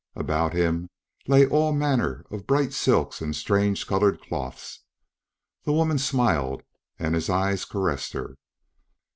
About 0.15 0.53
him 0.53 0.89
lay 1.27 1.45
all 1.45 1.71
manner 1.73 2.25
of 2.31 2.47
bright 2.47 2.73
silks 2.73 3.21
and 3.21 3.35
strange 3.35 3.85
colored 3.85 4.19
cloths. 4.19 4.79
The 5.63 5.73
woman 5.73 5.99
smiled 5.99 6.63
and 6.97 7.13
his 7.13 7.29
eyes 7.29 7.65
caressed 7.65 8.13
her. 8.13 8.33